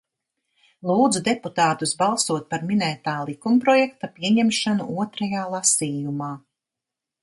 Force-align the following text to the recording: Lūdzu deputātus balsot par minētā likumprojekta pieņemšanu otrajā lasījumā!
Lūdzu 0.91 1.21
deputātus 1.27 1.93
balsot 1.99 2.49
par 2.55 2.65
minētā 2.71 3.15
likumprojekta 3.31 4.13
pieņemšanu 4.19 4.93
otrajā 5.07 5.49
lasījumā! 5.57 6.37